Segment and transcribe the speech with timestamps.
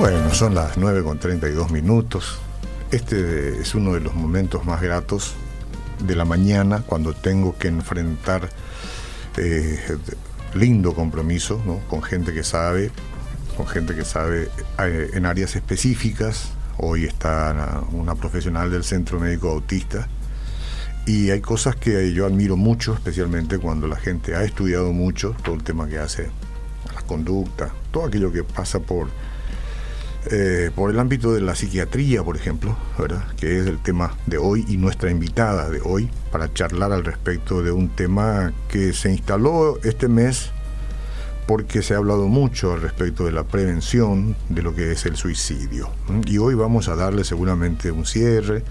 [0.00, 2.38] Bueno, son las 9 con 32 minutos.
[2.90, 5.34] Este es uno de los momentos más gratos
[6.02, 8.48] de la mañana cuando tengo que enfrentar
[9.36, 9.78] eh,
[10.54, 11.80] lindo compromiso ¿no?
[11.80, 12.90] con gente que sabe,
[13.58, 16.52] con gente que sabe eh, en áreas específicas.
[16.78, 20.08] Hoy está una profesional del Centro Médico Autista
[21.04, 25.56] y hay cosas que yo admiro mucho, especialmente cuando la gente ha estudiado mucho, todo
[25.56, 26.30] el tema que hace
[26.94, 29.08] la conducta, todo aquello que pasa por
[30.30, 33.24] eh, por el ámbito de la psiquiatría, por ejemplo, ¿verdad?
[33.38, 37.62] que es el tema de hoy y nuestra invitada de hoy para charlar al respecto
[37.62, 40.50] de un tema que se instaló este mes
[41.46, 45.16] porque se ha hablado mucho al respecto de la prevención de lo que es el
[45.16, 45.90] suicidio.
[46.26, 48.62] Y hoy vamos a darle seguramente un cierre,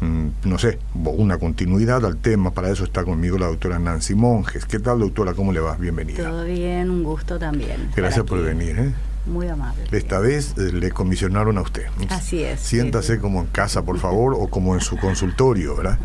[0.00, 2.50] mm, no sé, una continuidad al tema.
[2.52, 4.64] Para eso está conmigo la doctora Nancy Monjes.
[4.64, 5.34] ¿Qué tal, doctora?
[5.34, 5.76] ¿Cómo le va?
[5.76, 6.28] Bienvenida.
[6.28, 7.90] Todo bien, un gusto también.
[7.94, 8.76] Gracias por venir.
[8.76, 8.92] ¿eh?
[9.26, 9.82] Muy amable.
[9.90, 11.86] Esta vez eh, le comisionaron a usted.
[12.10, 12.60] Así es.
[12.60, 15.98] Siéntase como en casa, por favor, o como en su consultorio, ¿verdad?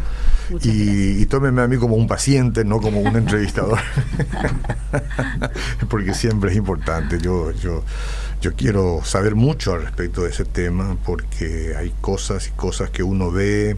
[0.64, 3.80] Y, y, tómeme a mí como un paciente, no como un entrevistador.
[5.90, 7.20] porque siempre es importante.
[7.20, 7.84] Yo, yo,
[8.42, 13.04] yo quiero saber mucho al respecto de ese tema, porque hay cosas y cosas que
[13.04, 13.78] uno ve,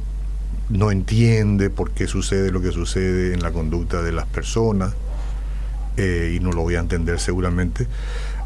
[0.70, 4.94] no entiende por qué sucede lo que sucede en la conducta de las personas,
[5.98, 7.88] eh, y no lo voy a entender seguramente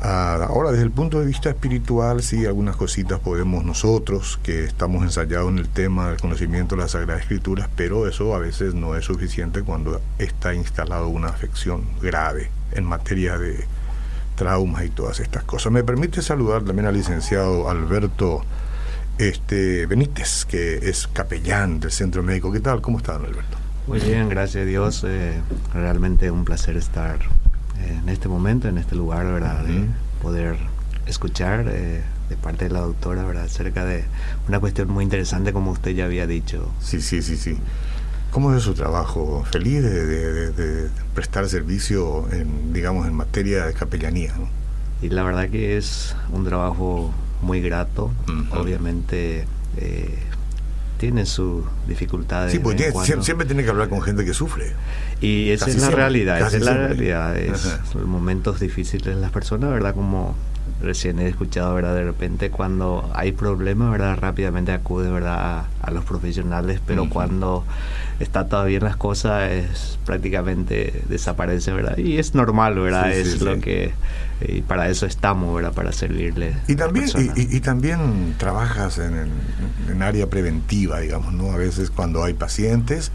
[0.02, 5.50] ahora, desde el punto de vista espiritual, sí, algunas cositas podemos nosotros, que estamos ensayados
[5.50, 9.06] en el tema del conocimiento de las Sagradas Escrituras, pero eso a veces no es
[9.06, 13.66] suficiente cuando está instalado una afección grave en materia de
[14.36, 15.72] traumas y todas estas cosas.
[15.72, 18.44] Me permite saludar también al licenciado Alberto
[19.18, 22.52] este, Benítez, que es capellán del Centro Médico.
[22.52, 22.81] ¿Qué tal?
[22.81, 23.58] ¿Cómo está, Alberto?
[23.88, 25.03] Muy bien, gracias a Dios.
[25.08, 25.42] Eh,
[25.73, 27.20] realmente un placer estar
[27.86, 29.64] en este momento, en este lugar, ¿verdad?
[29.64, 29.86] De
[30.22, 30.58] poder
[31.06, 33.45] escuchar eh, de parte de la doctora, ¿verdad?
[33.45, 34.06] Acerca de
[34.47, 36.72] una cuestión muy interesante, como usted ya había dicho.
[36.80, 37.57] Sí, sí, sí, sí.
[38.31, 39.46] ¿Cómo es su trabajo?
[39.52, 44.50] Feliz de, prestar servicio, en, digamos, en materia de capellanía, ¿no?
[45.02, 48.12] Y la verdad que es un trabajo muy grato,
[48.52, 49.46] obviamente...
[49.78, 50.27] Eh,
[50.97, 52.52] tiene sus dificultades.
[52.52, 52.75] Sí, pues
[53.22, 54.74] siempre, tiene que hablar con gente que sufre.
[55.22, 57.38] Y esa es la realidad, esa es la realidad.
[57.38, 59.94] Es momentos difíciles las personas, ¿verdad?
[59.94, 60.35] Como
[60.81, 61.95] recién he escuchado, ¿verdad?
[61.95, 64.17] De repente cuando hay problemas, ¿verdad?
[64.17, 65.66] Rápidamente acude, ¿verdad?
[65.81, 67.63] A, los profesionales, pero cuando
[68.19, 71.97] está todavía las cosas es prácticamente desaparece, ¿verdad?
[71.97, 73.11] Y es normal, ¿verdad?
[73.11, 73.94] es lo que...
[74.41, 75.73] Y para eso estamos, ¿verdad?
[75.73, 76.55] Para servirle.
[76.67, 79.29] Y también, y, también trabajas en,
[79.89, 81.51] en, área preventiva, digamos, ¿no?
[81.51, 83.11] A veces cuando hay pacientes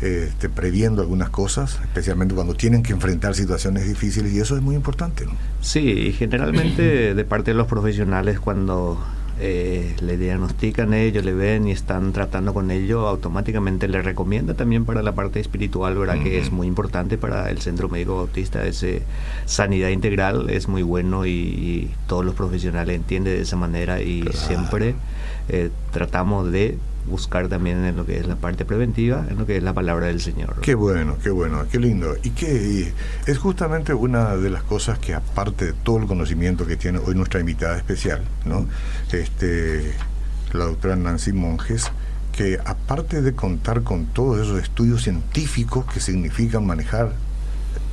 [0.00, 4.74] este, previendo algunas cosas, especialmente cuando tienen que enfrentar situaciones difíciles y eso es muy
[4.74, 5.24] importante.
[5.24, 5.32] ¿no?
[5.60, 8.98] Sí, generalmente de parte de los profesionales cuando
[9.38, 14.86] eh, le diagnostican ellos, le ven y están tratando con ello, automáticamente le recomienda también
[14.86, 16.22] para la parte espiritual, ¿verdad?
[16.22, 19.02] Que es muy importante para el Centro Médico Bautista, ese
[19.44, 24.94] sanidad integral es muy bueno y, todos los profesionales entienden de esa manera y siempre
[25.48, 26.78] eh, tratamos de
[27.08, 30.06] buscar también en lo que es la parte preventiva, en lo que es la palabra
[30.06, 30.60] del Señor.
[30.60, 32.16] Qué bueno, qué bueno, qué lindo.
[32.22, 32.92] Y que
[33.26, 37.14] es justamente una de las cosas que aparte de todo el conocimiento que tiene hoy
[37.14, 38.66] nuestra invitada especial, ¿no?
[39.12, 39.94] Este
[40.52, 41.90] la doctora Nancy Monjes,
[42.32, 47.12] que aparte de contar con todos esos estudios científicos que significan manejar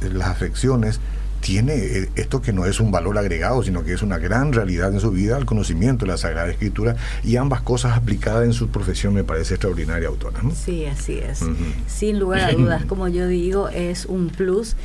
[0.01, 0.99] las afecciones,
[1.43, 4.93] tiene eh, esto que no es un valor agregado, sino que es una gran realidad
[4.93, 8.69] en su vida, el conocimiento de la Sagrada Escritura y ambas cosas aplicadas en su
[8.69, 10.39] profesión me parece extraordinaria, autora.
[10.55, 11.41] Sí, así es.
[11.85, 14.75] Sin lugar a dudas, como yo digo, es un plus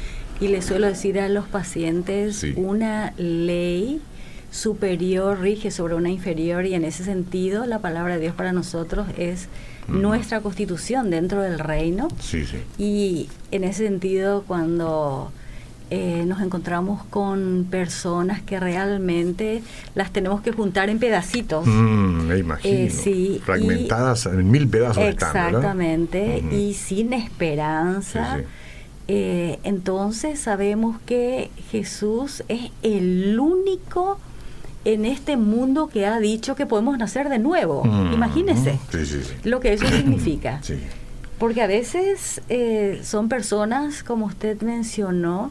[0.41, 4.03] y le suelo decir a los pacientes una ley
[4.51, 9.07] superior rige sobre una inferior y en ese sentido la palabra de Dios para nosotros
[9.17, 9.49] es
[9.87, 12.09] nuestra constitución dentro del reino.
[12.21, 12.59] Sí, sí.
[12.79, 15.33] Y en ese sentido cuando
[15.91, 19.63] eh, nos encontramos con personas que realmente
[19.95, 21.67] las tenemos que juntar en pedacitos.
[21.67, 22.77] Mm, me imagino.
[22.77, 25.03] Eh, Fragmentadas en mil pedazos.
[25.03, 28.41] Exactamente, y sin esperanza.
[29.11, 34.21] Eh, entonces sabemos que Jesús es el único
[34.85, 37.83] en este mundo que ha dicho que podemos nacer de nuevo.
[37.85, 38.79] Mm, Imagínese
[39.45, 40.61] lo que eso significa.
[41.39, 42.43] Porque a veces
[43.05, 45.51] son personas, como usted mencionó,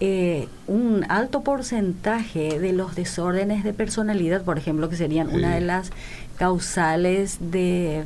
[0.00, 5.60] eh, un alto porcentaje de los desórdenes de personalidad, por ejemplo, que serían una de
[5.60, 5.90] las
[6.36, 8.04] causales de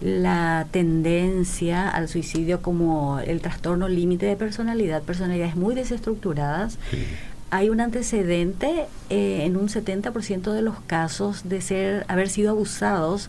[0.00, 6.78] la tendencia al suicidio como el trastorno límite de personalidad, personalidades muy desestructuradas,
[7.50, 13.28] hay un antecedente eh, en un 70% de los casos de ser haber sido abusados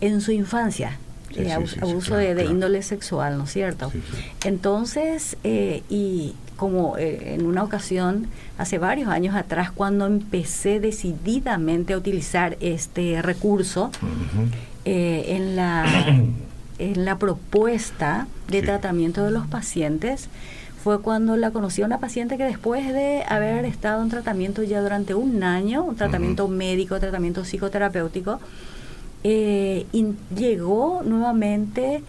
[0.00, 0.98] en su infancia.
[1.36, 3.90] Eh, abuso de, índole sexual, ¿no es cierto?
[4.44, 8.26] Entonces, eh, y como en una ocasión,
[8.58, 13.90] hace varios años atrás, cuando empecé decididamente a utilizar este recurso
[14.84, 15.84] en, la,
[16.78, 20.28] en la propuesta de tratamiento de los pacientes,
[20.84, 24.82] fue cuando la conocí a una paciente que después de haber estado en tratamiento ya
[24.82, 28.38] durante un año, un tratamiento médico, tratamiento psicoterapéutico,
[29.22, 29.86] eh,
[30.36, 32.02] llegó nuevamente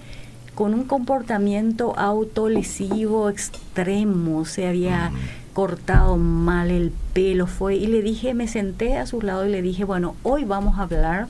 [0.56, 5.12] con un comportamiento autolesivo extremo, se había
[5.54, 9.62] cortado mal el pelo, fue y le dije, me senté a su lado y le
[9.62, 11.28] dije, bueno, hoy vamos a hablar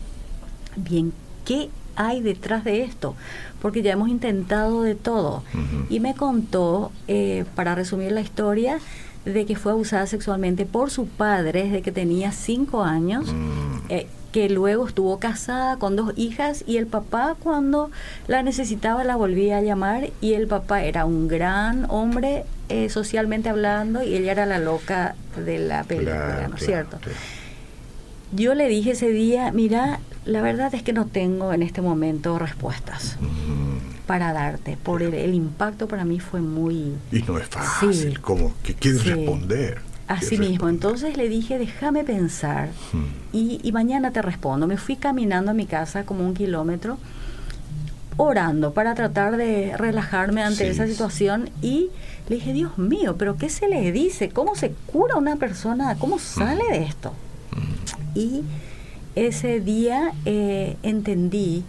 [0.75, 1.11] bien
[1.43, 3.15] qué hay detrás de esto,
[3.61, 5.43] porque ya hemos intentado de todo.
[5.89, 8.79] Y me contó, eh, para resumir la historia,
[9.25, 13.77] de que fue abusada sexualmente por su padre desde que tenía cinco años, mm.
[13.89, 17.89] eh, que luego estuvo casada con dos hijas y el papá cuando
[18.27, 23.47] la necesitaba la volvía a llamar y el papá era un gran hombre eh, socialmente
[23.47, 26.99] hablando y ella era la loca de la película, ¿no es cierto?
[28.33, 32.37] Yo le dije ese día, mira, la verdad es que no tengo en este momento
[32.37, 33.15] respuestas
[34.05, 34.75] para darte.
[34.75, 36.91] Por el, impacto para mí fue muy...
[37.09, 39.94] Y no es fácil, como que quieres responder.
[40.07, 42.69] Así mismo, entonces le dije, déjame pensar
[43.33, 44.67] y, y, mañana te respondo.
[44.67, 46.99] Me fui caminando a mi casa como un kilómetro,
[48.17, 51.89] orando para tratar de relajarme ante esa situación y
[52.29, 54.29] le dije, Dios mío, pero ¿qué se le dice?
[54.29, 55.95] ¿Cómo se cura una persona?
[55.95, 57.13] ¿Cómo sale de esto?
[58.13, 58.43] Y
[59.15, 61.63] ese día eh, entendí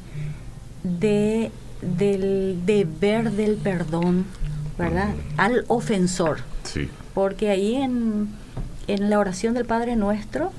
[0.82, 1.50] de,
[1.82, 4.24] del deber del perdón,
[4.78, 5.14] ¿verdad?
[5.36, 6.38] Al ofensor.
[6.64, 6.88] Sí.
[7.16, 8.28] Porque ahí en,
[8.88, 10.52] en la oración del Padre Nuestro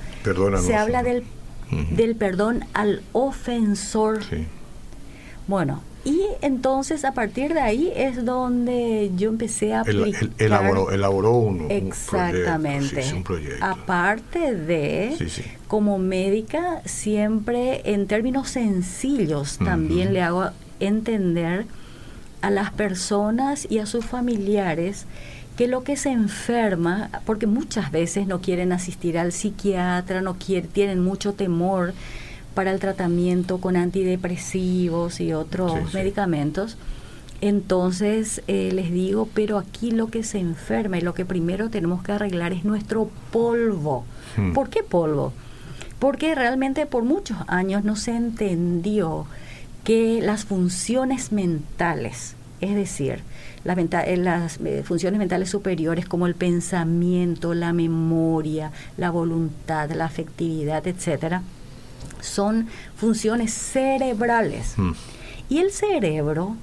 [0.59, 1.23] se habla del,
[1.91, 4.23] del perdón al ofensor.
[4.23, 4.47] Sí.
[5.45, 10.23] Bueno, y entonces a partir de ahí es donde yo empecé a aplicar.
[10.23, 13.13] El, elaboró, elaboró un, Exactamente.
[13.13, 15.15] Un proyecto, Aparte de,
[15.67, 20.49] como médica, siempre en términos sencillos también le hago
[20.79, 21.67] entender
[22.41, 25.05] a las personas y a sus familiares
[25.57, 30.69] que lo que se enferma, porque muchas veces no quieren asistir al psiquiatra, no quieren,
[30.69, 31.93] tienen mucho temor
[32.53, 36.77] para el tratamiento con antidepresivos y otros medicamentos.
[37.41, 42.03] Entonces eh, les digo, pero aquí lo que se enferma y lo que primero tenemos
[42.03, 44.05] que arreglar es nuestro polvo.
[44.37, 44.53] Hmm.
[44.53, 45.33] ¿Por qué polvo?
[45.99, 49.25] Porque realmente por muchos años no se entendió
[49.83, 53.21] que las funciones mentales, es decir,
[53.67, 53.77] las,
[54.07, 60.87] eh, las eh, funciones mentales superiores como el pensamiento, la memoria, la voluntad, la afectividad,
[60.87, 61.41] etcétera,
[62.21, 64.73] son funciones cerebrales.
[64.77, 64.93] Hmm.
[65.49, 66.55] Y el cerebro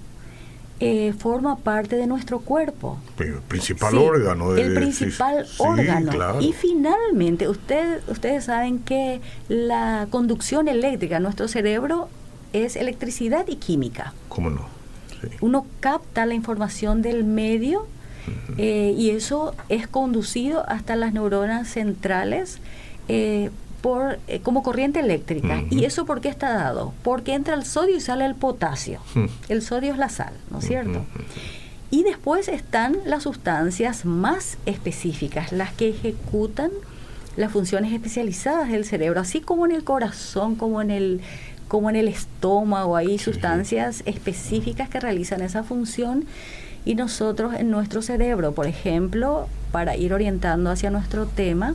[0.81, 2.99] eh, forma parte de nuestro cuerpo.
[3.19, 4.57] El principal órgano.
[4.57, 6.41] el principal órgano.
[6.41, 12.09] Y finalmente, usted, ustedes saben que la conducción eléctrica, nuestro cerebro
[12.53, 14.15] es electricidad y química.
[14.29, 14.74] ¿Cómo no?
[15.41, 17.87] Uno capta la información del medio
[18.57, 22.59] eh, y eso es conducido hasta las neuronas centrales
[23.09, 25.63] eh, por, eh, como corriente eléctrica.
[25.71, 26.95] ¿Y eso por qué está dado?
[27.03, 29.01] Porque entra el sodio y sale el potasio.
[29.49, 31.05] El sodio es la sal, ¿no es cierto?
[31.91, 36.71] Y después están las sustancias más específicas, las que ejecutan
[37.37, 41.21] las funciones especializadas del cerebro, así como en el corazón, como en el
[41.69, 46.27] como en el estómago, hay sustancias específicas que realizan esa función
[46.85, 51.75] y nosotros en nuestro cerebro, por ejemplo, para ir orientando hacia nuestro tema,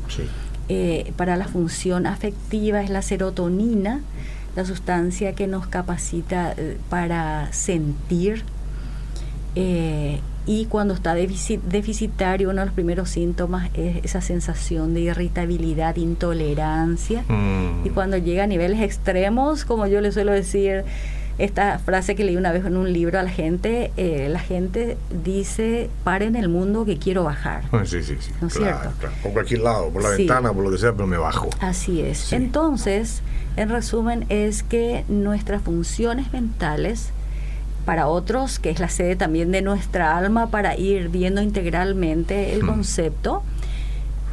[0.69, 4.01] eh, para la función afectiva es la serotonina,
[4.55, 8.43] la sustancia que nos capacita eh, para sentir.
[9.55, 15.95] Eh, y cuando está deficitario, uno de los primeros síntomas es esa sensación de irritabilidad,
[15.97, 17.23] intolerancia.
[17.27, 17.85] Mm.
[17.85, 20.85] Y cuando llega a niveles extremos, como yo le suelo decir,
[21.37, 24.97] esta frase que leí una vez en un libro a la gente, eh, la gente
[25.23, 27.65] dice, en el mundo que quiero bajar.
[27.85, 28.31] Sí, sí, sí.
[28.41, 28.89] ¿No es cierto?
[29.21, 31.51] Por cualquier lado, por la ventana, por lo que sea, pero me bajo.
[31.59, 32.33] Así es.
[32.33, 33.21] Entonces,
[33.55, 37.11] en resumen, es que nuestras funciones mentales,
[37.85, 42.65] para otros, que es la sede también de nuestra alma, para ir viendo integralmente el
[42.65, 43.43] concepto,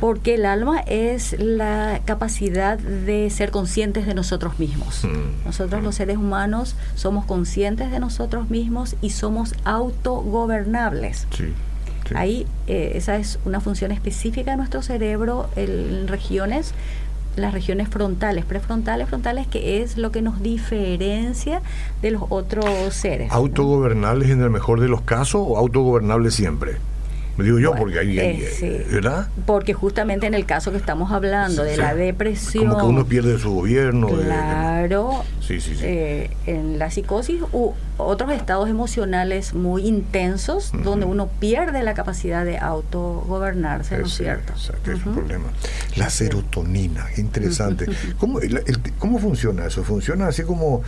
[0.01, 5.05] porque el alma es la capacidad de ser conscientes de nosotros mismos.
[5.05, 5.47] Mm.
[5.47, 11.27] Nosotros los seres humanos somos conscientes de nosotros mismos y somos autogobernables.
[12.15, 16.73] Ahí eh, esa es una función específica de nuestro cerebro en regiones
[17.37, 21.63] las regiones frontales, prefrontales, frontales, que es lo que nos diferencia
[22.03, 23.31] de los otros seres.
[23.31, 26.77] ¿Autogobernables en el mejor de los casos o autogobernables siempre?
[27.37, 29.29] Me digo yo, porque ahí, eh, ¿verdad?
[29.45, 32.69] Porque justamente en el caso que estamos hablando de la depresión.
[32.69, 34.09] Como que uno pierde su gobierno.
[34.09, 35.23] Claro.
[35.41, 41.83] sí, sí, eh, en la psicosis u otros estados emocionales muy intensos donde uno pierde
[41.83, 44.53] la capacidad de autogobernarse, ¿no es cierto?
[44.53, 45.47] Exacto, es un problema.
[45.97, 47.87] La serotonina, interesante.
[48.19, 48.41] ¿Cómo,
[48.99, 49.83] ¿Cómo funciona eso?
[49.83, 50.83] ¿Funciona así como,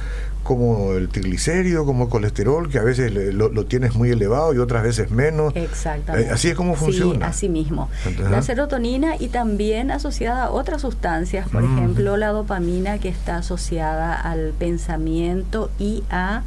[0.49, 4.83] como el triglicérido, como el colesterol, que a veces lo, tienes muy elevado y otras
[4.83, 5.55] veces menos?
[5.55, 6.31] Exactamente.
[6.31, 7.27] Eh, así es como funciona.
[7.27, 7.91] Sí, así mismo.
[8.19, 11.77] La serotonina y también asociada a otras sustancias, por mm.
[11.77, 16.45] ejemplo, la dopamina que está asociada al pensamiento y a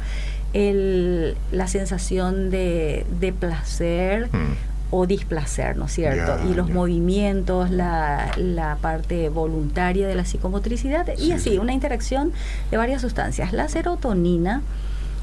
[0.52, 4.30] el, la sensación de, de placer.
[4.32, 6.36] Mm o displacer, ¿no es cierto?
[6.48, 12.30] y los movimientos, la, la, parte voluntaria de la psicomotricidad y así, una interacción
[12.70, 13.54] de varias sustancias.
[13.54, 14.62] La serotonina,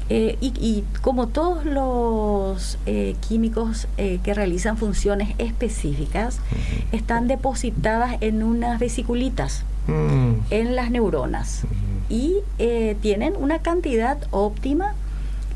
[0.08, 6.40] eh, y, como todos los eh, químicos eh, que realizan funciones específicas,
[6.90, 10.32] están depositadas en unas vesiculitas, mm.
[10.50, 11.62] en las neuronas,
[12.08, 12.38] y
[13.02, 14.94] tienen una cantidad óptima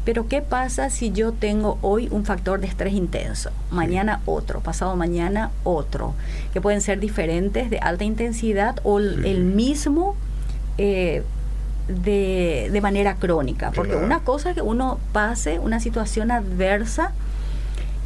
[0.05, 4.97] pero ¿qué pasa si yo tengo hoy un factor de estrés intenso, mañana otro, pasado
[4.97, 6.15] mañana otro,
[6.53, 10.15] que pueden ser diferentes de alta intensidad o el mismo
[10.79, 11.23] eh,
[11.89, 13.73] de, de, manera crónica?
[13.75, 17.13] Porque una cosa es que uno pase una situación adversa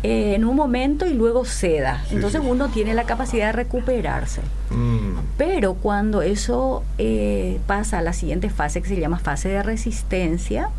[0.04, 2.04] eh, en un momento y luego ceda.
[2.12, 4.42] Entonces uno tiene la capacidad de recuperarse.
[4.70, 5.18] Mm.
[5.36, 10.70] Pero cuando eso eh, pasa a la siguiente fase, que se llama fase de resistencia,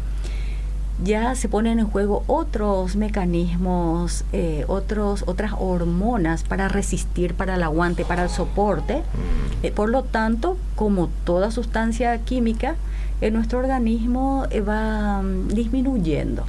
[1.03, 7.63] ya se ponen en juego otros mecanismos, eh, otros, otras hormonas para resistir, para el
[7.63, 8.98] aguante, para el soporte.
[8.98, 9.65] Mm.
[9.65, 12.75] Eh, por lo tanto, como toda sustancia química,
[13.22, 16.46] en nuestro organismo eh, va mm, disminuyendo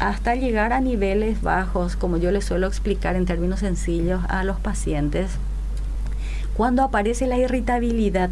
[0.00, 4.58] hasta llegar a niveles bajos, como yo les suelo explicar en términos sencillos a los
[4.58, 5.30] pacientes.
[6.56, 8.30] Cuando aparece la irritabilidad,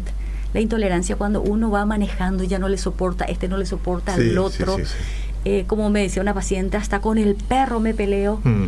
[0.53, 4.13] la intolerancia, cuando uno va manejando y ya no le soporta, este no le soporta
[4.13, 4.77] al otro.
[5.45, 8.65] Eh, como me decía una paciente, hasta con el perro me peleo, mm.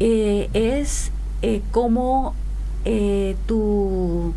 [0.00, 1.10] eh, es
[1.42, 2.34] eh, como
[3.46, 4.34] tu,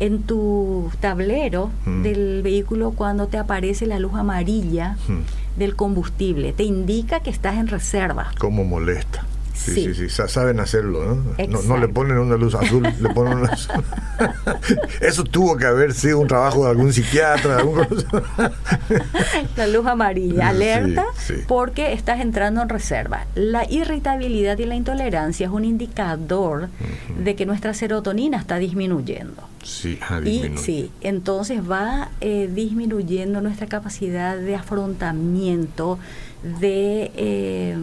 [0.00, 2.02] en tu tablero mm.
[2.02, 5.58] del vehículo cuando te aparece la luz amarilla mm.
[5.58, 8.32] del combustible, te indica que estás en reserva.
[8.38, 9.27] Como molesta.
[9.58, 11.62] Sí, sí, sí, saben hacerlo, ¿no?
[11.62, 11.76] ¿no?
[11.78, 13.56] le ponen una luz azul, le ponen una
[15.00, 17.80] Eso tuvo que haber sido un trabajo de algún psiquiatra, algún...
[19.56, 21.04] La luz amarilla, alerta
[21.46, 23.26] porque estás entrando en reserva.
[23.34, 26.68] La irritabilidad y la intolerancia es un indicador
[27.22, 29.42] de que nuestra serotonina está disminuyendo.
[29.64, 35.98] Sí, y sí, entonces va eh, disminuyendo nuestra capacidad de afrontamiento,
[36.60, 37.10] de...
[37.16, 37.76] Eh,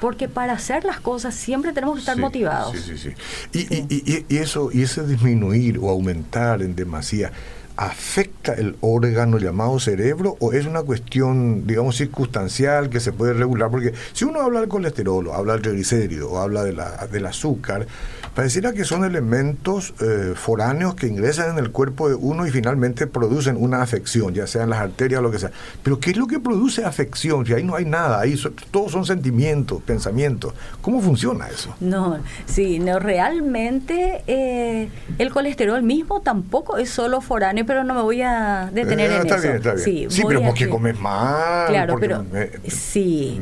[0.00, 2.76] porque para hacer las cosas siempre tenemos que estar motivados.
[2.76, 3.14] Sí, sí,
[3.52, 3.66] sí.
[3.88, 7.32] Y, y, eso, y ese disminuir o aumentar en demasía,
[7.80, 13.70] ¿afecta el órgano llamado cerebro o es una cuestión, digamos, circunstancial que se puede regular?
[13.70, 17.24] Porque si uno habla del colesterol, o habla del triglicérido, o habla de la, del
[17.24, 17.86] azúcar,
[18.34, 23.08] Pareciera que son elementos eh, foráneos que ingresan en el cuerpo de uno y finalmente
[23.08, 25.50] producen una afección, ya sean las arterias o lo que sea.
[25.82, 27.44] Pero ¿qué es lo que produce afección?
[27.44, 30.54] Si ahí no hay nada, ahí todos son sentimientos, pensamientos.
[30.80, 31.74] ¿Cómo funciona eso?
[31.80, 38.02] No, sí, no, realmente eh, el colesterol mismo tampoco es solo foráneo, pero no me
[38.02, 39.42] voy a detener eh, en está eso.
[39.44, 39.84] Bien, está bien.
[39.84, 41.68] Sí, sí pero porque comes mal.
[41.68, 42.26] Claro, pero
[42.66, 43.40] sí,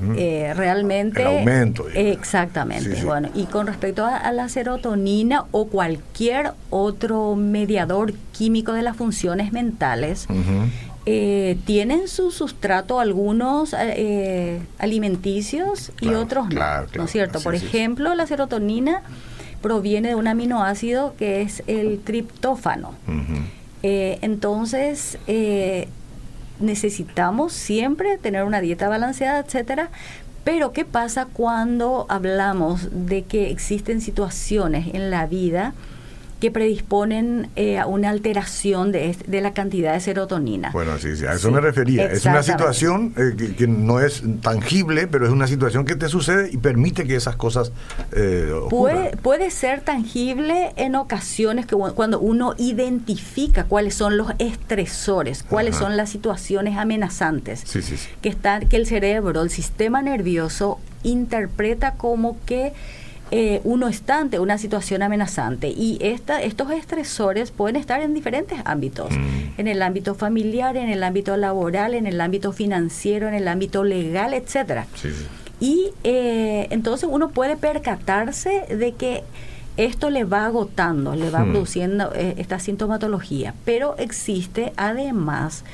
[0.54, 1.22] realmente.
[1.22, 1.86] El aumento.
[1.94, 3.02] Exactamente.
[3.04, 8.98] Bueno, y con respecto a, a la serotonina, o cualquier otro mediador químico de las
[8.98, 10.26] funciones mentales,
[11.06, 16.60] eh, tienen su sustrato algunos eh, alimenticios y otros no,
[16.94, 17.40] ¿no es cierto?
[17.40, 19.00] Por ejemplo, la serotonina
[19.62, 22.92] proviene de un aminoácido que es el triptófano.
[23.82, 25.18] Eh, entonces,
[26.60, 29.90] necesitamos siempre tener una dieta balanceada, etcétera,
[30.44, 35.74] pero ¿qué pasa cuando hablamos de que existen situaciones en la vida
[36.40, 40.70] que predisponen eh, a una alteración de, de, la cantidad de serotonina.
[40.70, 42.06] Bueno, sí, sí a eso me refería.
[42.06, 46.50] Es una situación eh, que, no es tangible, pero es una situación que te sucede
[46.52, 47.72] y permite que esas cosas
[48.12, 55.42] eh, puede, puede ser tangible en ocasiones que cuando uno identifica cuáles son los estresores,
[55.42, 57.64] cuáles son las situaciones amenazantes
[58.20, 62.72] que, están, que el cerebro, el sistema nervioso interpreta como que
[63.30, 68.58] eh, uno está ante una situación amenazante y esta, estos estresores pueden estar en diferentes
[68.64, 69.60] ámbitos, mm.
[69.60, 73.84] en el ámbito familiar, en el ámbito laboral, en el ámbito financiero, en el ámbito
[73.84, 74.86] legal, etcétera.
[75.60, 79.24] Y eh, entonces uno puede percatarse de que
[79.76, 81.50] esto le va agotando, le va mm.
[81.50, 85.64] produciendo eh, esta sintomatología, pero existe además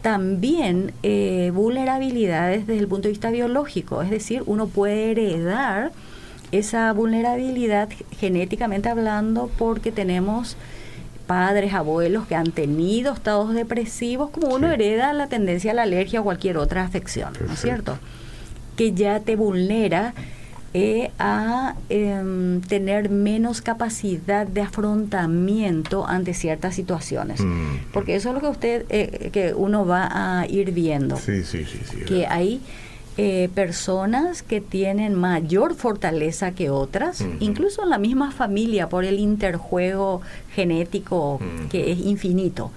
[0.00, 0.92] también
[1.54, 5.92] vulnerabilidades desde el punto de vista biológico, es decir, uno puede heredar
[6.58, 10.56] esa vulnerabilidad genéticamente hablando porque tenemos
[11.26, 16.20] padres, abuelos que han tenido estados depresivos, como uno hereda la tendencia a la alergia
[16.20, 17.98] o cualquier otra afección, ¿no es cierto?
[18.76, 20.14] Que ya te vulnera
[20.74, 27.40] eh, a em, tener menos capacidad de afrontamiento ante ciertas situaciones.
[27.40, 27.92] Mm.
[27.92, 30.08] Porque eso es lo que usted, eh, que uno va
[30.40, 31.16] a ir viendo.
[31.16, 31.78] Sí, sí, sí.
[31.88, 32.60] sí que hay
[33.16, 39.20] eh, personas que tienen mayor fortaleza que otras, incluso en la misma familia, por el
[39.20, 40.20] interjuego
[40.52, 41.40] genético
[41.70, 42.72] que es infinito.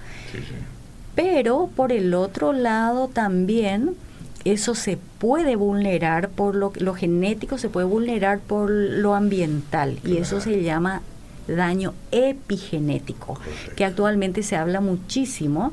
[1.14, 3.96] Pero por el otro lado también
[4.44, 10.18] eso se puede vulnerar por lo, lo genético, se puede vulnerar por lo ambiental y
[10.18, 11.02] eso se llama
[11.48, 13.40] daño epigenético,
[13.74, 15.72] que actualmente se habla muchísimo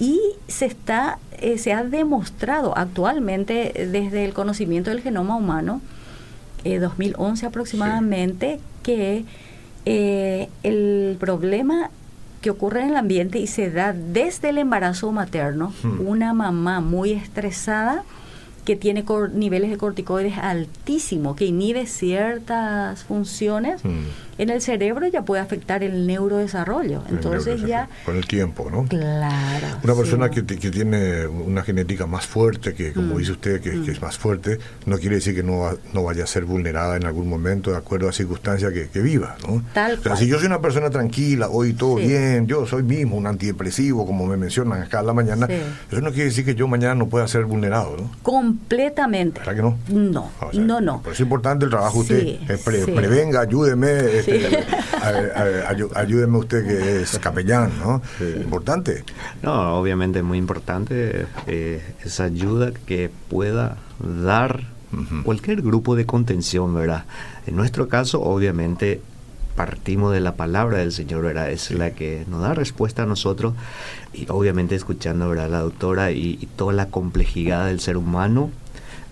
[0.00, 5.80] y se está eh, se ha demostrado actualmente desde el conocimiento del genoma humano
[6.64, 9.24] 2011 eh, aproximadamente que
[9.86, 11.90] eh, el problema
[12.40, 16.06] que ocurre en el ambiente y se da desde el embarazo materno, hmm.
[16.06, 18.04] una mamá muy estresada
[18.64, 24.04] que tiene niveles de corticoides altísimos, que inhibe ciertas funciones hmm.
[24.40, 27.02] En el cerebro, ya puede afectar el neurodesarrollo.
[27.10, 27.88] Entonces ya...
[28.06, 28.86] Con el tiempo, ¿no?
[28.86, 29.66] Claro.
[29.84, 33.18] Una persona que, que, tiene una genética más fuerte, que como hmm.
[33.18, 34.04] dice usted, que, es hmm.
[34.04, 37.70] más fuerte, no quiere decir que no, no vaya a ser vulnerada en algún momento
[37.70, 39.62] de acuerdo a circunstancias que, viva, ¿no?
[39.74, 43.16] Tal o sea, si yo soy una persona tranquila, hoy todo bien, yo soy mismo
[43.16, 45.46] un antidepresivo, como me mencionan acá a la mañana,
[45.90, 48.10] eso no quiere decir que yo mañana no pueda ser vulnerado, ¿no?
[48.22, 49.40] completamente.
[49.40, 49.78] ¿Verdad que no?
[49.88, 51.02] No, no, no.
[51.02, 52.38] Por eso es importante el trabajo usted.
[52.48, 53.88] Eh, prevenga, ayúdeme,
[54.30, 54.66] este,
[55.94, 58.02] ayúdeme usted que es capellán, ¿no?
[58.36, 59.04] Importante.
[59.42, 64.64] No, obviamente muy importante eh, esa ayuda que pueda dar
[65.24, 67.04] cualquier grupo de contención, ¿verdad?
[67.46, 69.00] En nuestro caso, obviamente,
[69.54, 71.50] partimos de la palabra del Señor, ¿verdad?
[71.50, 73.54] Es la que nos da respuesta a nosotros
[74.12, 75.50] y obviamente escuchando, ¿verdad?
[75.50, 78.50] La doctora y, toda la complejidad del ser humano,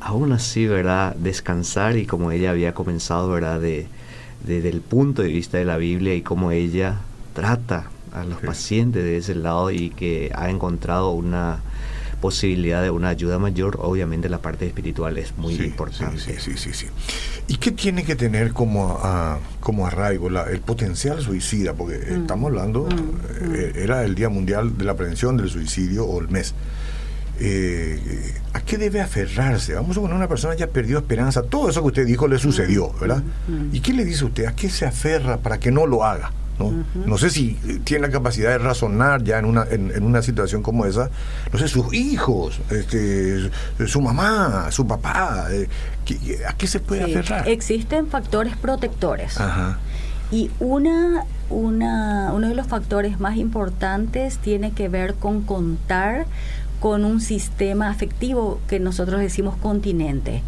[0.00, 1.14] aún así, ¿verdad?
[1.16, 3.60] Descansar y como ella había comenzado, ¿verdad?
[3.60, 3.86] De,
[4.46, 7.00] desde el punto de vista de la Biblia y cómo ella
[7.34, 11.60] trata a los pacientes de ese lado y que ha encontrado una
[12.20, 16.20] posibilidad de una ayuda mayor, obviamente la parte espiritual es muy importante.
[16.20, 16.86] Sí, sí, sí, sí,
[17.46, 19.00] ¿Y qué tiene que tener como,
[19.60, 21.74] como arraigo la, el potencial suicida?
[21.74, 22.22] Porque mm.
[22.22, 23.54] estamos hablando, mm, mm.
[23.54, 26.54] Eh, era el Día Mundial de la Prevención del Suicidio o el mes.
[27.40, 29.74] Eh, ¿A qué debe aferrarse?
[29.74, 32.92] Vamos a poner una persona ya perdió esperanza, todo eso que usted dijo le sucedió,
[33.00, 33.22] ¿verdad?
[33.72, 34.46] ¿Y qué le dice usted?
[34.46, 36.32] ¿A qué se aferra para que no lo haga?
[36.58, 36.84] ¿no?
[37.06, 40.86] no sé si tiene la capacidad de razonar ya en una, en, una situación como
[40.86, 41.10] esa,
[41.52, 43.50] no sé, sus hijos, este,
[43.86, 45.68] su mamá, su papá, eh,
[46.46, 47.48] ¿a qué se puede aferrar?
[47.48, 49.38] Existen factores protectores.
[50.30, 56.26] Y una, una, uno de los factores más importantes tiene que ver con contar
[56.80, 60.42] con un sistema afectivo que nosotros decimos continente.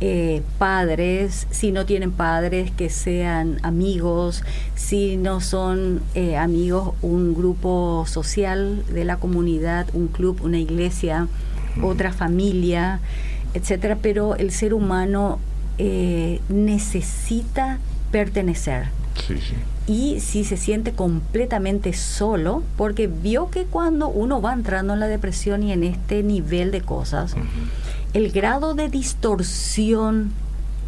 [0.00, 4.42] Eh, padres, si no tienen padres, que sean amigos,
[4.74, 11.28] si no son eh, amigos, un grupo social de la comunidad, un club, una iglesia,
[11.82, 13.00] otra familia,
[13.54, 13.98] etcétera.
[14.02, 15.38] Pero el ser humano
[15.78, 17.78] eh, necesita
[18.10, 18.88] pertenecer.
[19.26, 19.54] Sí, sí
[19.86, 25.08] y si se siente completamente solo, porque vio que cuando uno va entrando en la
[25.08, 27.34] depresión y en este nivel de cosas,
[28.12, 30.32] el grado de distorsión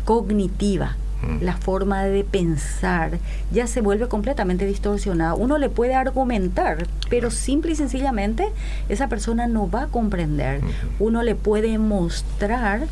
[0.04, 0.96] cognitiva,
[1.40, 3.18] la forma de pensar,
[3.52, 5.34] ya se vuelve completamente distorsionada.
[5.34, 8.48] Uno le puede argumentar, pero simple y sencillamente
[8.88, 10.60] esa persona no va a comprender.
[10.98, 12.88] Uno le puede mostrar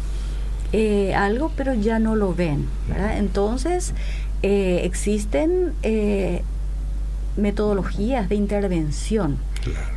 [0.73, 2.69] eh, algo, pero ya no lo ven.
[3.17, 3.95] Entonces,
[4.43, 6.43] eh, existen eh,
[7.37, 9.39] metodologías de intervención.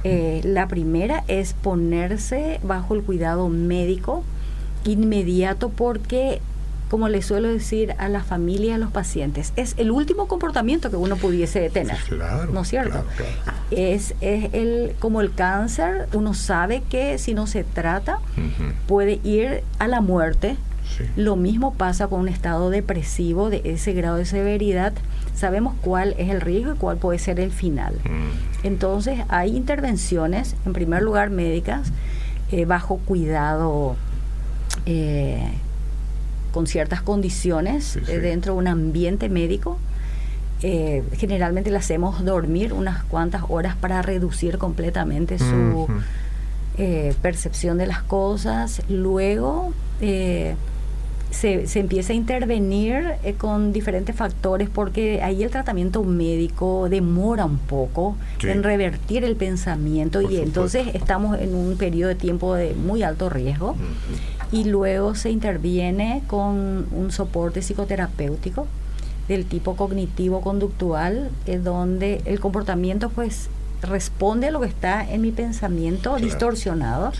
[0.03, 4.25] Eh, la primera es ponerse bajo el cuidado médico
[4.83, 6.41] inmediato porque
[6.89, 10.95] como le suelo decir a la familia, a los pacientes, es el último comportamiento que
[10.95, 11.97] uno pudiese tener.
[12.51, 13.03] ¿No es cierto?
[13.71, 18.19] Es, es, el, como el cáncer, uno sabe que si no se trata,
[18.85, 20.55] puede ir a la muerte
[21.15, 24.93] Lo mismo pasa con un estado depresivo de ese grado de severidad.
[25.35, 27.95] Sabemos cuál es el riesgo y cuál puede ser el final.
[28.03, 28.65] Mm.
[28.65, 31.91] Entonces hay intervenciones, en primer lugar médicas,
[32.51, 33.95] eh, bajo cuidado
[34.85, 35.49] eh,
[36.51, 39.79] con ciertas condiciones eh, dentro de un ambiente médico.
[40.61, 45.87] generalmente le hacemos dormir unas cuantas horas para reducir completamente su
[47.21, 48.81] percepción de las cosas.
[48.87, 49.73] Luego
[51.33, 57.45] se, se, empieza a intervenir eh, con diferentes factores porque ahí el tratamiento médico demora
[57.45, 62.75] un poco en revertir el pensamiento y entonces estamos en un periodo de tiempo de
[62.75, 63.75] muy alto riesgo.
[64.51, 68.67] Y luego se interviene con un soporte psicoterapéutico
[69.27, 73.49] del tipo cognitivo-conductual eh, donde el comportamiento pues
[73.81, 77.11] responde a lo que está en mi pensamiento distorsionado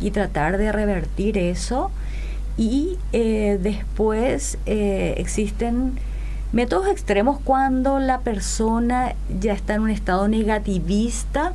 [0.00, 1.90] y tratar de revertir eso
[2.56, 5.98] y eh, después eh, existen
[6.52, 11.52] métodos extremos cuando la persona ya está en un estado negativista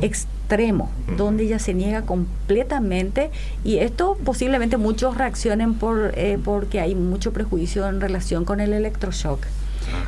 [0.00, 3.30] extremo, donde ya se niega completamente
[3.64, 8.72] y esto posiblemente muchos reaccionen por eh, porque hay mucho prejuicio en relación con el
[8.72, 9.40] electroshock.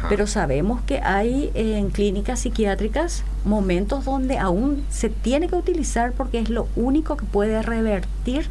[0.08, 6.38] Pero sabemos que hay en clínicas psiquiátricas momentos donde aún se tiene que utilizar porque
[6.38, 8.48] es lo único que puede revertir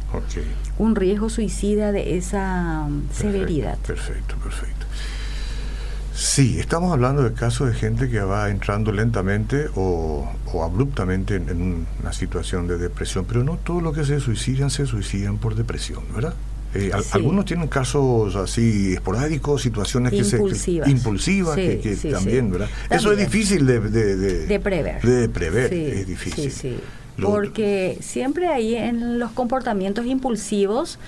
[0.78, 3.78] un riesgo suicida de esa um, severidad.
[3.78, 4.86] Perfecto, perfecto.
[6.14, 10.30] Sí, estamos hablando de casos de gente que va entrando lentamente o,
[10.62, 15.38] abruptamente en, una situación de depresión, pero no todos los que se suicidan se suicidan
[15.38, 16.34] por depresión, ¿verdad?
[16.74, 20.38] Eh, Algunos tienen casos así esporádicos, situaciones que se
[20.86, 22.68] impulsivas, que, también, ¿verdad?
[22.90, 25.02] Eso es difícil de, de, prever.
[25.02, 26.80] De prever, es difícil.
[27.20, 30.98] Porque siempre ahí en los comportamientos impulsivos,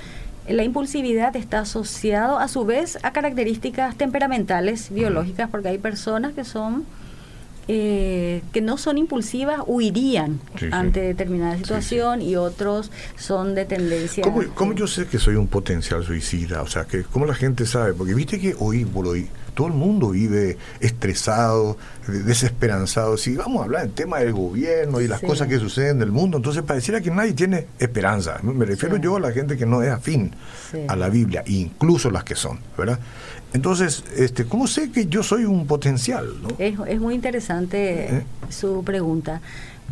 [0.49, 6.45] la impulsividad está asociado a su vez a características temperamentales, biológicas, porque hay personas que
[6.45, 6.85] son
[7.69, 10.38] eh, que no son impulsivas huirían
[10.71, 14.23] ante determinada situación y otros son de tendencia.
[14.23, 16.62] ¿Cómo, ¿Cómo, yo sé que soy un potencial suicida?
[16.62, 17.92] O sea, que ¿cómo la gente sabe?
[17.92, 23.16] Porque viste que hoy por hoy todo el mundo vive estresado, desesperanzado.
[23.16, 26.12] Si vamos a hablar del tema del gobierno y las cosas que suceden en el
[26.12, 28.38] mundo, entonces pareciera que nadie tiene esperanza.
[28.42, 30.33] Me refiero yo a la gente que no es afín
[30.88, 33.01] a la Biblia, incluso las que son, ¿verdad?
[33.55, 36.35] Entonces, este, ¿cómo sé que yo soy un potencial?
[36.59, 38.25] Es, muy interesante ¿Eh?
[38.51, 39.40] su pregunta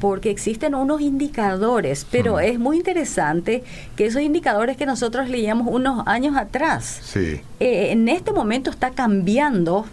[0.01, 3.63] porque existen unos indicadores, pero es muy interesante
[3.97, 9.87] que esos indicadores que nosotros leíamos unos años atrás, eh, en este momento está cambiando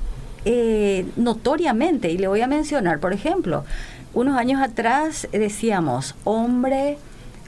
[0.46, 2.10] eh, notoriamente.
[2.12, 3.64] Y le voy a mencionar, por ejemplo,
[4.14, 6.98] unos años atrás decíamos, hombre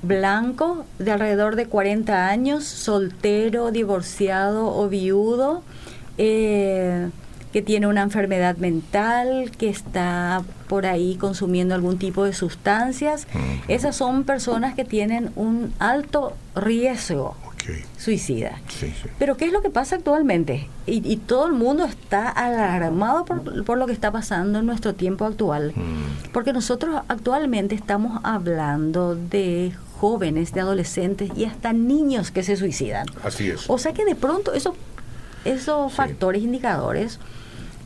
[0.04, 5.64] blanco de alrededor de 40 años, soltero, divorciado o viudo,
[6.18, 7.10] eh,
[7.54, 13.28] que tiene una enfermedad mental, que está por ahí consumiendo algún tipo de sustancias.
[13.68, 17.38] Esas son personas que tienen un alto riesgo
[17.98, 18.60] suicida.
[19.20, 20.68] Pero ¿qué es lo que pasa actualmente?
[20.88, 25.74] Y, todo el mundo está alarmado por, lo que está pasando en nuestro tiempo actual.
[26.34, 33.06] Porque nosotros actualmente estamos hablando de jóvenes, de adolescentes y hasta niños que se suicidan.
[33.24, 33.70] Así es.
[33.70, 34.76] O sea que de pronto eso
[35.46, 37.20] esos factores indicadores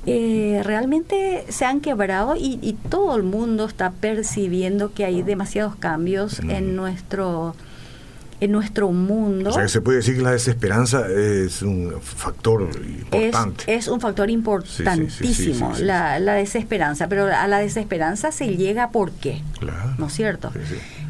[0.09, 6.39] eh, realmente se han quebrado y, todo el mundo está percibiendo que hay demasiados cambios
[6.39, 7.55] en nuestro
[8.39, 9.49] en nuestro mundo.
[9.49, 13.75] O sea, se puede decir que la desesperanza es un factor importante.
[13.75, 19.41] Es, un factor importantísimo, la, la, desesperanza, pero a la desesperanza se llega por qué,
[19.97, 20.53] ¿no es cierto?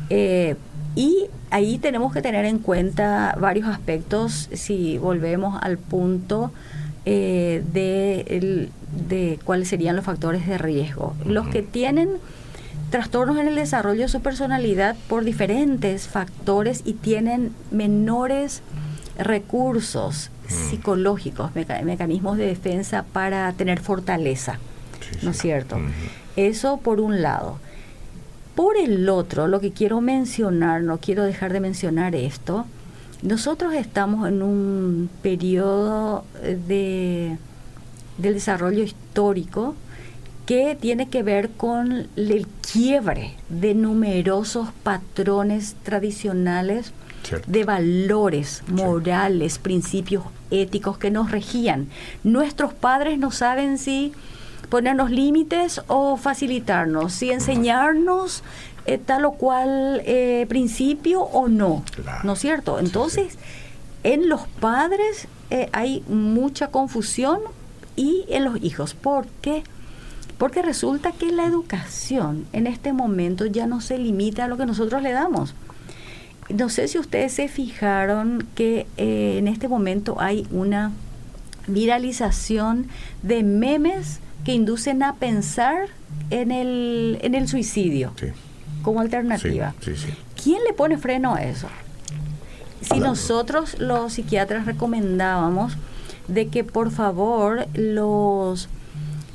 [0.10, 0.56] Eh,
[0.96, 6.52] y ahí tenemos que tener en cuenta varios aspectos si volvemos al punto
[7.10, 8.70] eh, de,
[9.08, 11.16] de, cuáles serían los factores de riesgo.
[11.26, 12.10] Los que tienen
[12.90, 18.62] trastornos en el desarrollo de su personalidad por diferentes factores y tienen menores
[19.18, 24.60] recursos psicológicos, mecanismos de defensa para tener fortaleza,
[25.22, 25.78] ¿no es cierto?
[26.36, 27.58] Eso por un lado.
[28.54, 32.66] Por el otro, lo que quiero mencionar, no quiero dejar de mencionar esto,
[33.22, 36.26] nosotros estamos en un periodo
[36.68, 37.38] de,
[38.18, 39.76] del desarrollo histórico
[40.46, 46.94] que tiene que ver con el quiebre de numerosos patrones tradicionales
[47.46, 51.90] de valores morales, principios éticos que nos regían.
[52.24, 54.14] Nuestros padres no saben si
[54.70, 58.44] ponernos límites o facilitarnos, si enseñarnos
[58.88, 61.84] eh, tal o cual eh, principio o no,
[62.24, 62.80] ¿no es cierto?
[62.80, 63.38] Entonces,
[64.04, 67.40] En los padres eh, hay mucha confusión
[67.98, 68.94] y en los hijos.
[68.94, 69.64] ¿Por qué?
[70.38, 74.66] Porque resulta que la educación en este momento ya no se limita a lo que
[74.66, 75.56] nosotros le damos.
[76.48, 80.92] No sé si ustedes se fijaron que eh, en este momento hay una
[81.68, 82.88] viralización
[83.24, 85.90] de memes que inducen a pensar
[86.30, 88.14] en el, en el suicidio
[88.88, 89.74] como alternativa.
[90.42, 91.68] ¿Quién le pone freno a eso?
[92.80, 95.76] Si nosotros los psiquiatras recomendábamos
[96.30, 98.70] de que por favor los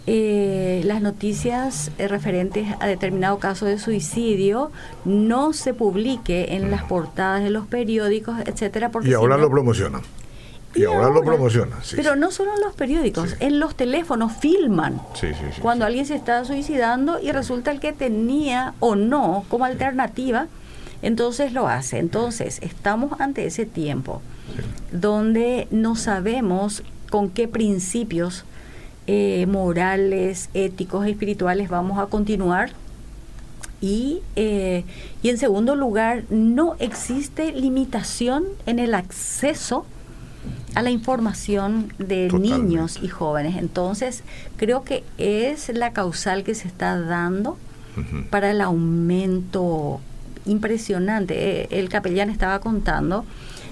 [0.06, 4.72] eh, las noticias eh, referentes a determinado caso de suicidio
[5.04, 8.90] no se publique en las portadas de los periódicos, etcétera.
[8.90, 10.00] Porque y ahora lo promocionan.
[10.74, 11.78] Y, ahora, lo promocionan.
[11.94, 15.00] pero no solo en los periódicos, en los teléfonos filman
[15.60, 20.46] cuando alguien se está suicidando y resulta el que tenía o no como alternativa,
[21.02, 21.98] entonces lo hace.
[21.98, 24.22] Entonces estamos ante ese tiempo
[24.92, 28.44] donde no sabemos con qué principios
[29.06, 32.70] eh, morales, éticos, espirituales vamos a continuar.
[33.80, 34.84] Y, eh,
[35.22, 39.86] y en segundo lugar, no existe limitación en el acceso
[40.74, 43.56] a la información de niños y jóvenes.
[43.56, 44.22] Entonces,
[44.56, 47.58] creo que es la causal que se está dando
[48.30, 50.00] para el aumento
[50.46, 51.62] impresionante.
[51.62, 53.24] Eh, el capellán estaba contando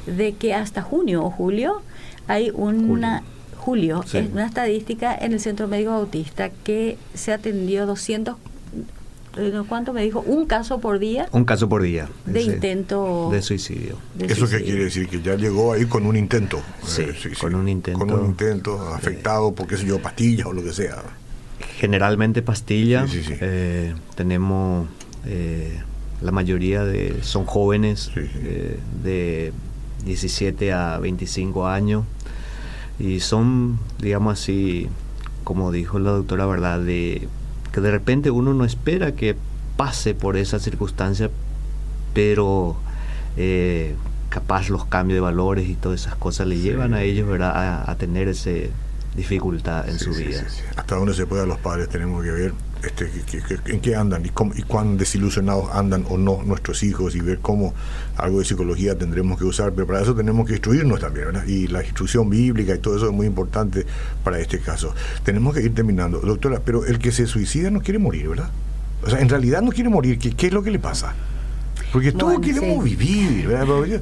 [0.07, 1.83] de que hasta junio o julio
[2.27, 3.23] hay una
[3.57, 8.39] julio, es una estadística en el Centro Médico Autista que se atendió 200 eh,
[9.69, 10.21] ¿cuánto me dijo?
[10.21, 11.29] Un caso por día.
[11.33, 12.09] Un caso por día.
[12.27, 13.29] De intento.
[13.31, 13.97] De suicidio.
[14.19, 15.09] ¿Eso qué quiere decir?
[15.09, 16.61] Que ya llegó ahí con un intento.
[16.99, 17.99] Eh, sí, con un intento.
[17.99, 21.03] Con un intento afectado por, qué sé yo, pastillas o lo que sea.
[21.79, 23.11] Generalmente pastillas.
[23.15, 24.89] Eh, tenemos,
[26.21, 28.11] la mayoría de son jóvenes
[29.03, 29.53] de
[30.05, 32.05] 17 a 25 años
[32.99, 34.89] y son, digamos así,
[35.45, 36.81] como dijo la doctora, ¿verdad?
[36.81, 37.29] De
[37.73, 39.37] que de repente uno no espera que
[39.77, 41.31] pase por esa circunstancia,
[42.13, 42.77] pero
[43.37, 43.95] eh,
[44.29, 47.85] capaz los cambios de valores y todas esas cosas le llevan a ellos ¿verdad?
[47.89, 48.51] A, tener esa
[49.15, 50.45] dificultad en su vida.
[50.77, 53.11] Hasta donde se pueda los padres tenemos que ver este,
[53.67, 57.39] en qué andan y, cómo, y cuán desilusionados andan o no nuestros hijos y ver
[57.41, 57.75] cómo
[58.17, 61.47] algo de psicología tendremos que usar, pero para eso tenemos que instruirnos también, ¿verdad?
[61.47, 63.87] Y la instrucción bíblica y todo eso es muy importante
[64.25, 64.95] para este caso.
[65.25, 66.21] Tenemos que ir terminando.
[66.21, 68.51] Doctora, pero el que se suicida no quiere morir, ¿verdad?
[69.03, 70.19] O sea, en realidad no quiere morir.
[70.19, 71.15] ¿Qué, qué es lo que le pasa?
[71.93, 74.01] Porque todos queremos vivir, ¿verdad?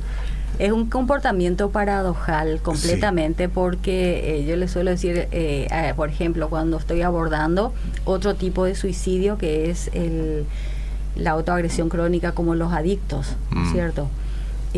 [0.58, 6.78] Es un comportamiento paradojal completamente porque eh, yo le suelo decir, eh, por ejemplo, cuando
[6.78, 7.72] estoy abordando
[8.04, 10.46] otro tipo de suicidio que es el,
[11.14, 13.72] la autoagresión crónica como los adictos, mm.
[13.72, 14.08] ¿cierto?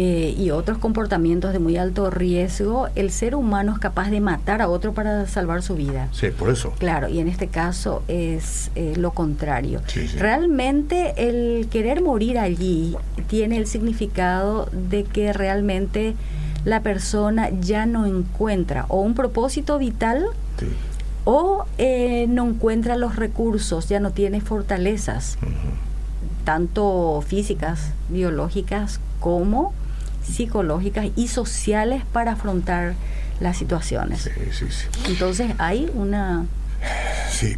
[0.02, 4.62] Eh, y otros comportamientos de muy alto riesgo, el ser humano es capaz de matar
[4.62, 6.08] a otro para salvar su vida.
[6.12, 6.72] Sí, por eso.
[6.78, 9.82] Claro, y en este caso es lo contrario.
[10.16, 12.96] Realmente el querer morir allí
[13.28, 16.14] tiene el significado de que realmente
[16.64, 20.24] la persona ya no encuentra o un propósito vital
[21.24, 25.36] o eh, no encuentra los recursos, ya no tiene fortalezas,
[26.44, 29.74] tanto físicas, biológicas como
[30.30, 32.94] psicológicas y sociales para afrontar
[33.40, 34.22] las situaciones.
[34.22, 34.86] Sí, sí, sí.
[35.08, 36.46] Entonces hay una...
[37.30, 37.56] Sí,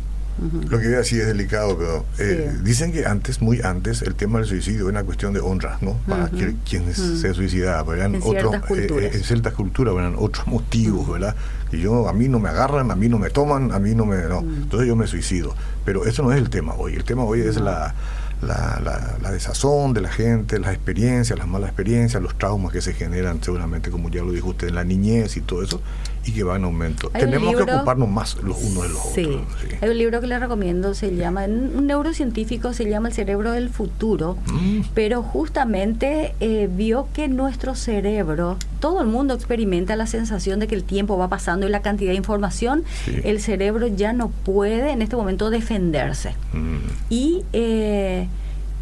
[0.69, 4.39] lo que a decir es delicado, pero eh, dicen que antes, muy antes, el tema
[4.39, 5.99] del suicidio era una cuestión de honra, ¿no?
[6.09, 7.85] Para quienes se suicidaban.
[7.85, 11.37] Pero eran en, otros, ciertas eh, en ciertas culturas eran otros motivos, ¿verdad?
[11.71, 14.07] Y yo, a mí no me agarran, a mí no me toman, a mí no
[14.07, 14.17] me...
[14.23, 14.41] No.
[14.41, 15.55] Entonces yo me suicido.
[15.85, 16.95] Pero eso no es el tema hoy.
[16.95, 17.95] El tema hoy es la
[18.43, 22.93] la, la, desazón de la gente, las experiencias, las malas experiencias, los traumas que se
[22.93, 25.81] generan seguramente, como ya lo dijo usted, en la niñez y todo eso,
[26.25, 27.11] y que va en aumento.
[27.11, 29.15] Tenemos que ocuparnos más los unos de los otros.
[29.15, 29.77] Sí.
[29.81, 33.71] Hay un libro que le recomiendo, se llama, un neurocientífico se llama El cerebro del
[33.71, 34.81] futuro, mm.
[34.95, 40.75] pero justamente eh, vio que nuestro cerebro, todo el mundo experimenta la sensación de que
[40.75, 42.85] el tiempo va pasando y la cantidad de información,
[43.25, 46.35] el cerebro ya no puede en este momento defenderse.
[46.53, 46.77] Mm.
[47.11, 48.29] Y eh,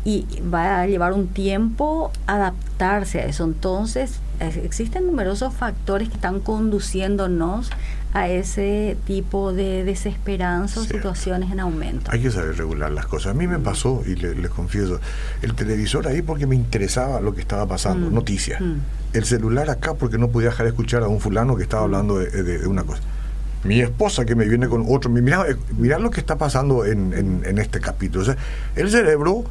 [0.05, 3.45] y va a llevar un tiempo adaptarse a eso.
[3.45, 7.71] Entonces, existen numerosos factores que están conduciéndonos
[8.13, 12.11] a ese tipo de desesperanza o situaciones en aumento.
[12.11, 13.33] Hay que saber regular las cosas.
[13.33, 13.63] A mí me mm.
[13.63, 15.01] pasó, y les confieso,
[15.43, 18.15] el televisor ahí porque me interesaba lo que estaba pasando, mm.
[18.15, 18.61] noticias.
[18.61, 18.79] Mm.
[19.13, 22.19] El celular acá porque no podía dejar de escuchar a un fulano que estaba hablando
[22.19, 23.03] de, una cosa
[23.63, 25.45] mi esposa que me viene con otro, mira,
[25.77, 27.13] mira lo que está pasando en,
[27.45, 28.23] en, este capítulo.
[28.23, 28.37] O sea,
[28.75, 29.45] el cerebro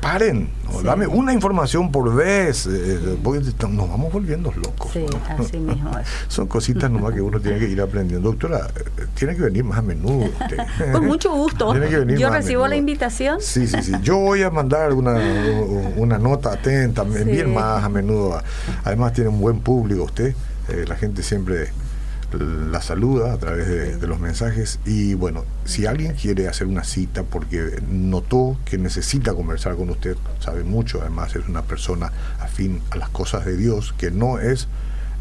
[0.00, 0.50] paren,
[0.84, 2.66] dame una información por vez.
[2.66, 4.92] nos vamos volviendo locos.
[4.92, 5.90] Sí, así mismo
[6.28, 8.30] Son cositas nomás que uno tiene que ir aprendiendo.
[8.30, 8.68] Doctora,
[9.14, 10.30] tiene que venir más a menudo.
[10.92, 11.74] Con mucho gusto.
[12.16, 13.40] Yo recibo la invitación.
[13.40, 13.92] Sí, sí, sí.
[14.02, 15.18] Yo voy a mandar una,
[15.96, 18.42] una nota atenta, bien más a menudo.
[18.84, 20.34] Además tiene un buen público usted.
[20.86, 21.70] la gente siempre
[22.38, 27.22] la saluda a través de, los mensajes y bueno, si alguien quiere hacer una cita
[27.22, 32.96] porque notó que necesita conversar con usted, sabe mucho, además es una persona afín a
[32.96, 34.68] las cosas de Dios, que no es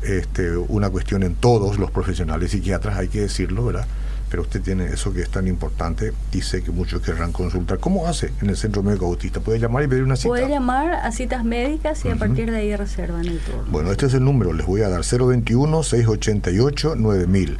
[0.03, 3.85] este, una cuestión en todos los profesionales psiquiatras, hay que decirlo, ¿verdad?
[4.31, 7.79] Pero usted tiene eso que es tan importante y sé que muchos querrán consultar.
[7.79, 9.41] ¿Cómo hace en el Centro Médico Autista?
[9.41, 10.29] ¿Puede llamar y pedir una cita?
[10.29, 13.65] Puede llamar a citas médicas y a partir de ahí reservan el turno.
[13.69, 17.57] Bueno, este es el número, les voy a dar 021-688-9000.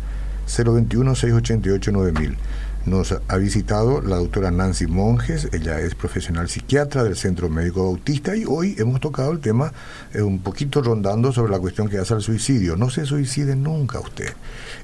[0.47, 2.36] 021-688-9000.
[2.85, 8.35] Nos ha visitado la doctora Nancy Monjes, ella es profesional psiquiatra del Centro Médico Autista
[8.35, 9.71] y hoy hemos tocado el tema
[10.15, 12.75] eh, un poquito rondando sobre la cuestión que hace al suicidio.
[12.77, 14.33] No se suicide nunca usted.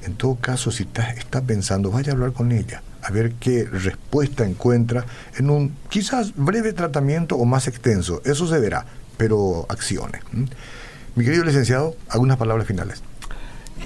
[0.04, 3.66] En todo caso, si está, está pensando, vaya a hablar con ella, a ver qué
[3.66, 5.04] respuesta encuentra
[5.36, 8.22] en un quizás breve tratamiento o más extenso.
[8.26, 8.86] Eso se verá,
[9.18, 10.22] pero acciones.
[11.16, 13.02] Mi querido licenciado, algunas palabras finales.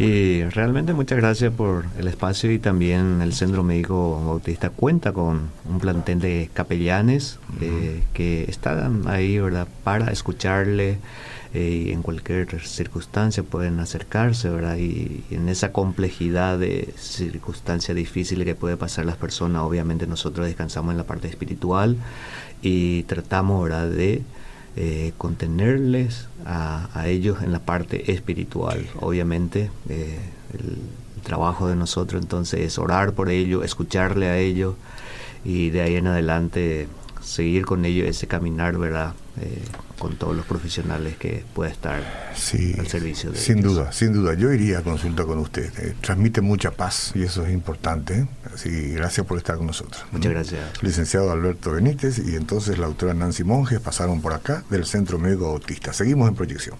[0.01, 5.51] Y realmente muchas gracias por el espacio y también el Centro Médico Bautista cuenta con
[5.69, 9.67] un plantel de capellanes eh, que están ahí ¿verdad?
[9.83, 10.97] para escucharle
[11.53, 14.77] eh, y en cualquier circunstancia pueden acercarse ¿verdad?
[14.77, 20.93] Y, en esa complejidad de circunstancias difíciles que puede pasar las personas obviamente nosotros descansamos
[20.93, 21.95] en la parte espiritual
[22.63, 23.87] y tratamos ¿verdad?
[23.87, 24.23] de
[24.75, 28.85] eh, contenerles a, ellos en la parte espiritual.
[28.99, 30.19] Obviamente, eh,
[30.53, 30.77] el,
[31.23, 34.73] trabajo de nosotros entonces es orar por ellos, escucharle a ellos
[35.45, 36.87] y de ahí en adelante
[37.21, 39.13] seguir con ellos ese caminar, ¿verdad?
[39.39, 39.61] Eh,
[39.97, 44.33] con todos los profesionales que pueda estar al servicio de Sin duda, sin duda.
[44.33, 45.71] Yo iría a consulta con usted.
[45.79, 48.27] Eh, transmite mucha paz y eso es importante.
[48.53, 50.03] Así gracias por estar con nosotros.
[50.11, 50.83] Muchas gracias.
[50.83, 55.45] Licenciado Alberto Benítez y entonces la autora Nancy Monjes pasaron por acá del Centro Médico
[55.45, 55.93] Autista.
[55.93, 56.77] Seguimos en proyección.